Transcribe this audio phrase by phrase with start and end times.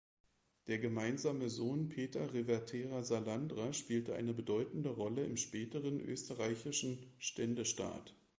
[0.65, 8.15] Der gemeinsame Sohn Peter Revertera-Salandra spielte eine bedeutende Rolle im späteren österreichischen Ständestaat.